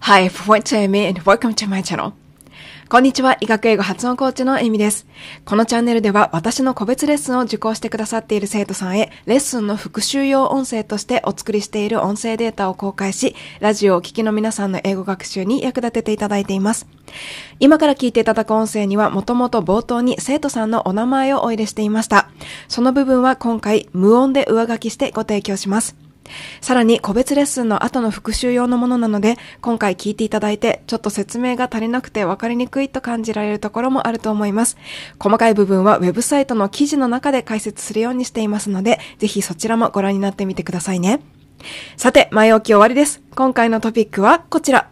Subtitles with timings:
[0.00, 2.16] Hi, everyone, Amy and welcome to my channel.
[2.92, 5.06] こんにちは、医学英語発音コーチのエミです。
[5.46, 16.86] このチャンネルでは私の個別レッスンを受講してくださっている生徒さんへ、レッスンの復習用音声としてお作りしている音声データを公開し、ラジオをお聞きの皆さんの英語学習に役立てていただいています。
[17.60, 22.28] 今から聞いていただく音声には、もともと冒頭に生徒さんのお名前をお入れしていました。
[22.68, 25.96] その部分は今回無音で上書きしてご提供します。
[26.60, 34.76] さらに個別レッスンの後の復習用のものなので、今回聞いていただいて、ちょっと説明が足りなくて分かりにくいと感じられるところもあると思います。
[35.18, 41.20] 細かい部分はウェブサイトの記事の中で解説するようにしていますので、ぜひそちらもご覧になってみてくださいね。
[41.96, 43.22] さて、前置き終わりです。
[43.34, 44.88] 今回のトピックはこちら。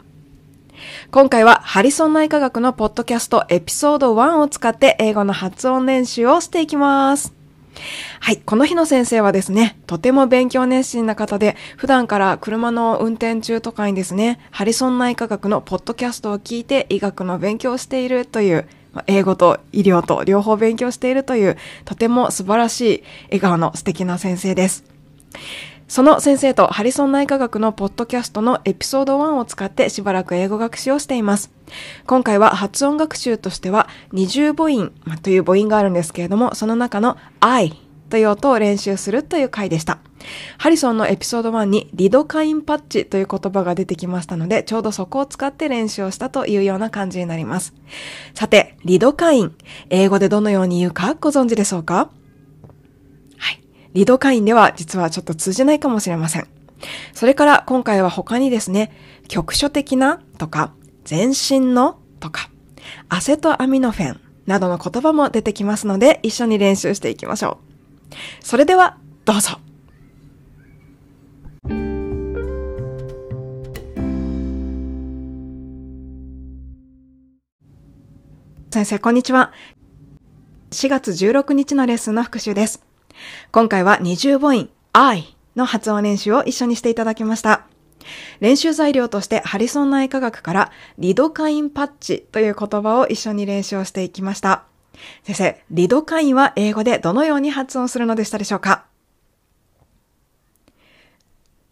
[1.11, 7.40] 今回はハリソン内科学のポッドキャストエピソード1を使って英語の発音練習をしていきます。
[8.21, 8.37] はい。
[8.39, 18.67] この日の先生はですね、とても勉強熱心な方で、普段から車の運転中とかにですね、ハリソン内科学のポッドキャストを聞いて医学の勉強をしているという、
[19.07, 24.85] 英語と医療と両方勉強しているという、とても素晴らしい笑顔の素敵な先生です。
[25.91, 31.51] その先生とハリソン内科学のポッドキャストのエピソード1を使ってしばらく英語学習をしています。
[32.07, 34.93] 今回は発音学習としては二重母音
[35.25, 37.73] という母音があるんですけれども、その中の I
[38.09, 39.99] という音を練習するという回でした。
[40.59, 47.75] ハリソンのエピソード1にリドカインパッチという言葉が出てきましたので、ちょうどそこを使って練習をしたというような感じになります。
[48.35, 49.57] さて、リドカイン。
[49.89, 52.11] 英語でどのように言うかご存知でしょうか？
[53.93, 56.49] リドカインでは実はちょっと通じないかもしれません。
[57.13, 58.93] それから今回は他にですね、
[59.29, 60.73] 局所的なとか、
[61.05, 62.51] 全身のとか、
[63.09, 67.59] アセトアミノフェンなどの言葉も出てきますので、一緒に練習していきましょ
[68.13, 68.45] う。
[68.45, 69.59] それでは、どうぞ。
[78.73, 79.53] 先生、こんにちは。
[80.71, 82.90] 4月16日のレッスンの復習です。
[83.53, 87.67] 今回は二重母音 I の発音練習を一緒にしていただきました。
[88.41, 94.65] 練習材料としてハリソン内科学からリドカインパッチという言葉を一緒に練習をしていきました。
[95.23, 98.85] 先生、リドカインは英語でどのように発音するのでしたでしょうか？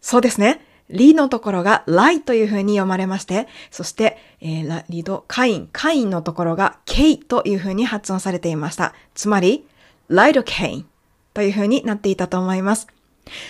[0.01, 0.65] そうですね。
[0.89, 8.95] リのところがライという風に読まれまして、そして、えー、リドカイン、カインのところがケイという風に発音されていました。
[9.13, 9.67] つまり、
[10.07, 10.85] ライドケイン
[11.33, 12.87] というふうになっていたと思います。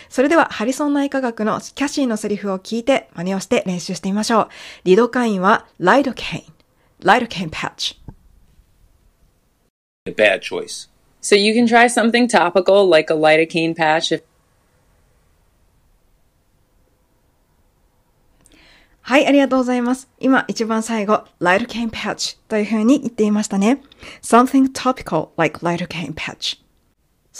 [0.10, 4.50] それでは、ハリソン内科学のキャシーのセリフを聞いて、真似をして練習してみましょう。
[4.84, 6.44] リドカインは、ライドケイン。
[7.02, 8.00] ライドケインパッチ。
[19.02, 20.08] はい、ありがとうございます。
[20.20, 23.82] 今、一番最後、ライドケインパッチというふうに言っていましたね。
[24.22, 26.69] something topical like lidocaine patch。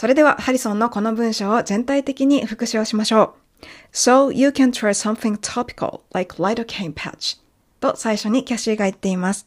[0.00, 3.66] それでは、ハリソンのこの文章を全体的に復習をしましょう。
[3.92, 7.38] So you can try something topical like lidocaine patch
[7.80, 9.46] と最初にキャシーが言っています。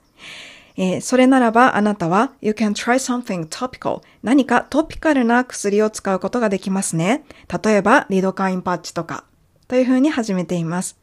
[0.78, 7.24] えー、それならばあなたは You can try something topical 何かトピカルな薬を使うことができますね。
[7.64, 9.24] 例えばリドカインパッチとか
[9.68, 11.00] というふうに始めています。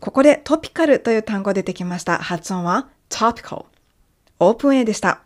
[0.00, 2.18] ここでトピカルという単語出てきました。
[2.18, 3.66] 発音は topical
[4.40, 5.20] オープン A でした。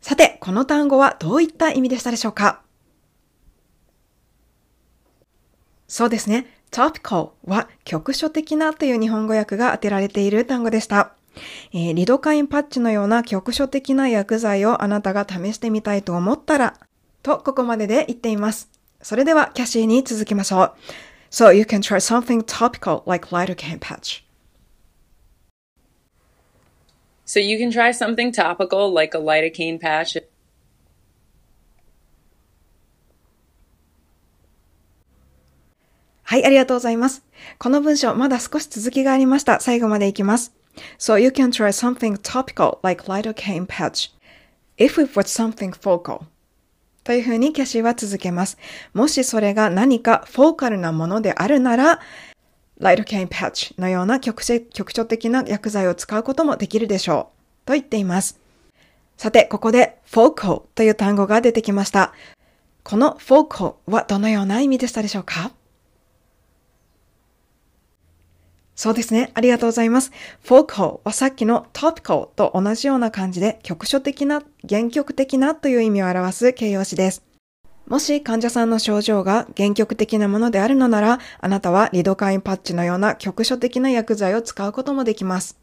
[0.00, 2.62] さて、この単語はどういった意味でしたでしょうか？
[5.88, 6.46] そうですね。
[6.70, 11.14] topical は局所的なという日本語訳が当てられている単語でした。
[11.72, 16.74] えー、リドカインパッチのような局所的な薬剤をあなたが試してみたいと思ったら、
[17.22, 18.70] とここまでで言っています。
[19.00, 20.72] それではキャシーに続きましょう。
[21.30, 24.24] So you can try something topical like lidocaine patch.
[27.24, 30.22] So you can try something topical like a lidocaine patch.
[36.28, 37.24] はい、ありがとうございます。
[37.56, 39.60] この文章、まだ少し続きがありました。
[39.60, 40.52] 最後までいきます。
[40.98, 44.10] So you can try something topical like lidocaine patch
[44.76, 46.20] if it was something focal.
[47.02, 48.58] というふうにキャシーは続けます。
[48.92, 51.98] もしそれが何かフォーカルなものであるなら、
[52.78, 54.60] ライドケインパッチのような局所
[55.06, 57.30] 的な薬剤を使うこともできるでしょ
[57.64, 57.68] う。
[57.68, 58.38] と言っています。
[59.16, 62.12] さて、ここで focal という単語が出てきました。
[62.84, 65.52] この focal はどのような意味でしたでしょうか？
[68.78, 69.32] そうですね。
[69.34, 70.12] ありがとうございます。
[70.44, 77.24] focal はさっきの topical と同じような感じで局所的な、原曲的なという意味を表す形容詞です。
[77.88, 85.58] もし患者さんの症状が原曲的なものであるのなら、あなたはリドカインパッチのような局所的な薬剤を使うこともできます。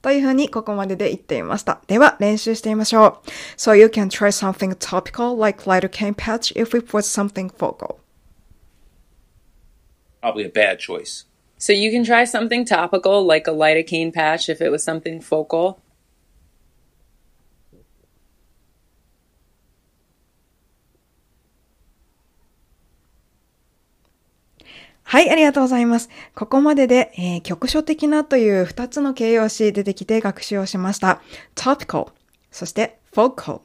[0.00, 1.82] というふうにここまでで言っていました。
[1.88, 3.28] では練習してみましょう。
[3.58, 7.98] So you can try something topical like lidocaine patch if it was something focal.
[10.22, 11.29] Probably a bad choice.
[11.60, 15.76] So you can try something topical like a lidocaine patch if it was something focal.
[25.02, 26.08] はい、ありがとうございます。
[26.34, 31.20] ここまでで、えー、局所的なという2つの形容詞出てきて学習をしました。
[31.56, 32.06] topical、
[32.50, 33.60] そして focal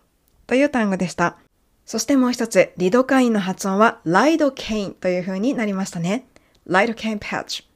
[0.48, 1.38] という単語でした。
[1.86, 6.27] そしてもう一つ、リドカインの発音はライドケインという風になりましたね。
[6.65, 7.75] ライドケインパッチ。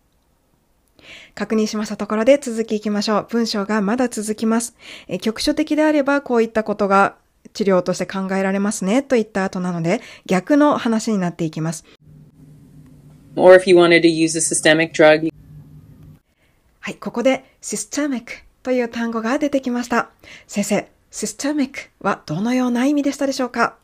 [1.36, 3.28] 確認しましたところで続きいきましょう。
[3.30, 4.76] 文章がまだ続きます。
[5.08, 7.16] え局所的であればこういったことが
[7.54, 11.86] 治療として考えられますねといった後なので逆の話になっていきます。
[13.36, 15.32] Or if you wanted to use a systemic drug.
[16.82, 18.24] はい、ここで systemic
[18.64, 20.10] という単語が出てきました。
[20.48, 23.78] 先生、systemic はどのような意味でしたでしょうか？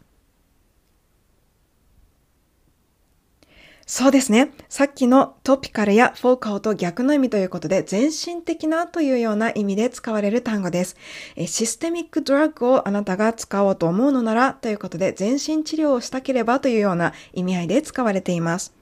[3.86, 4.52] そうですね。
[4.68, 10.98] さっきのトピカルやフォーカルと逆の意味ということで、全身的なというような意味で使われる単語です。
[11.46, 18.74] システミックドラッグをあなたが使おうと思うのならということで、全身治療をしたければというような意味合いで使われています。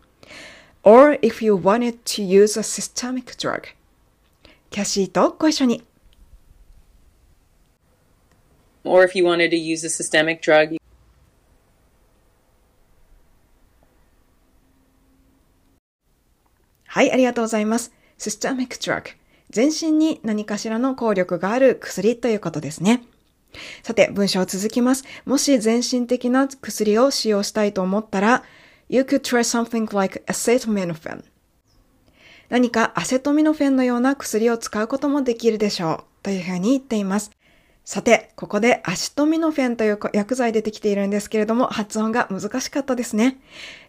[0.84, 3.62] or if you wanted to use a systemic drug
[4.70, 5.84] キャシーとご一緒に。
[8.86, 10.78] or if you wanted to use a systemic drug
[16.94, 17.92] はい、ありがとうございます。
[18.19, 19.16] systemic drug。
[19.50, 23.01] 全身に何かしらの効力がある薬ということですね。
[23.81, 25.04] さて、文章続きます。
[25.25, 28.44] もし全身的な薬を使用したいと思ったら、
[28.90, 31.24] You could try something like acetaminophen.
[32.50, 36.04] 何かアセトミノフェンのような薬を使うこともできるでしょう。
[36.22, 37.31] というふうに言っています。
[37.86, 43.39] さて、ここでアシトミノフェンという薬剤出てきているんですけれども、発音が難しかったですね。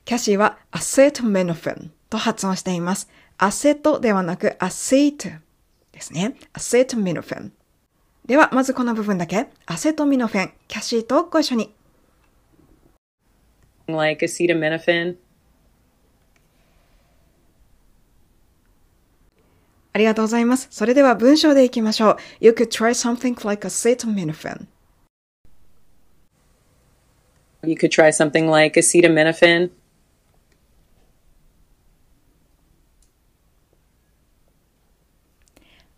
[0.06, 3.08] キャシーはアセトミノフェンと発音しています。
[3.38, 5.28] アセトではなくアセイト
[5.92, 6.36] ですね。
[6.52, 7.52] アセトミノフェン。
[8.26, 9.48] では、まずこの部分だけ。
[9.66, 10.52] アセトミノフェン。
[10.66, 11.74] キャシーとご一緒に。
[13.86, 15.16] like acetaminophen.
[19.92, 20.66] ありがとうございます。
[20.70, 22.16] それでは文章でいきましょう。
[22.40, 24.66] You could try something like acetaminophen.
[27.62, 29.70] You could try something like acetaminophen.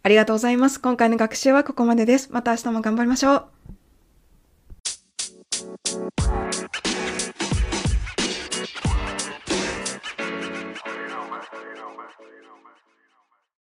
[0.06, 0.80] ありがとうございます。
[0.80, 2.28] 今回の学習はここまでです。
[2.30, 3.75] また明日も頑張りましょう。